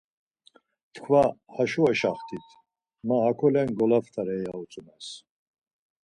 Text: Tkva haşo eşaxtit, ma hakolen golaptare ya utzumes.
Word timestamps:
Tkva 0.93 1.23
haşo 1.55 1.83
eşaxtit, 1.93 2.47
ma 3.07 3.15
hakolen 3.25 3.69
golaptare 3.77 4.37
ya 4.45 4.51
utzumes. 4.61 5.07